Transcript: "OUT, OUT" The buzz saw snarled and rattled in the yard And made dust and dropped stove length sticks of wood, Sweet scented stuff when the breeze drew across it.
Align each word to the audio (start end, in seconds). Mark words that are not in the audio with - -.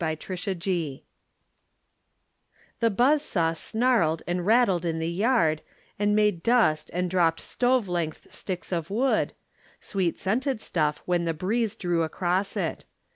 "OUT, 0.03 0.31
OUT" 0.31 0.63
The 0.63 1.01
buzz 2.89 3.21
saw 3.21 3.53
snarled 3.53 4.23
and 4.25 4.43
rattled 4.47 4.83
in 4.83 4.97
the 4.97 5.07
yard 5.11 5.61
And 5.99 6.15
made 6.15 6.41
dust 6.41 6.89
and 6.91 7.07
dropped 7.07 7.39
stove 7.39 7.87
length 7.87 8.33
sticks 8.33 8.71
of 8.71 8.89
wood, 8.89 9.33
Sweet 9.79 10.17
scented 10.17 10.59
stuff 10.59 11.03
when 11.05 11.25
the 11.25 11.35
breeze 11.35 11.75
drew 11.75 12.01
across 12.01 12.57
it. 12.57 12.85